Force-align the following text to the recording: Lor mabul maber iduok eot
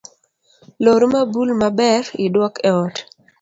Lor 0.83 1.01
mabul 1.13 1.49
maber 1.61 2.03
iduok 2.25 2.55
eot 2.69 2.95